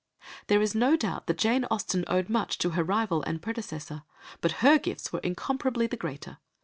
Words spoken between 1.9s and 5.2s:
owed much to her rival and predecessor, but her gifts were